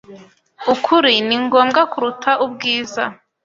[0.73, 3.03] Ukuri ni ngombwa kuruta ubwiza.